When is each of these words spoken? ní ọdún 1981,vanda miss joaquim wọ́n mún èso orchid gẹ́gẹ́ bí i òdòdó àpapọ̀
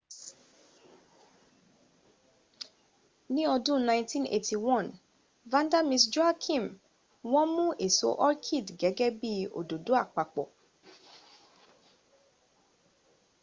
ní 3.33 3.43
ọdún 3.55 3.81
1981,vanda 3.89 5.79
miss 5.89 6.03
joaquim 6.13 6.63
wọ́n 7.31 7.47
mún 7.55 7.71
èso 7.85 8.07
orchid 8.27 8.65
gẹ́gẹ́ 8.79 9.15
bí 9.19 9.29
i 9.43 9.51
òdòdó 9.59 9.91
àpapọ̀ 10.03 10.47